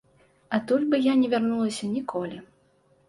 Адтуль 0.57 0.87
бы 0.93 1.01
не 1.21 1.29
вярнуліся 1.35 1.91
ніколі. 1.95 2.43